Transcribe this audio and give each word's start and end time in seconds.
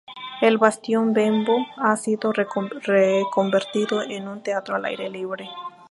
El 0.41 0.57
bastión 0.57 1.13
Bembo 1.13 1.63
ha 1.77 1.95
sido 1.95 2.33
reconvertido 2.33 4.01
en 4.01 4.27
un 4.27 4.41
teatro 4.41 4.73
al 4.75 4.85
aire 4.85 5.07
libre. 5.11 5.47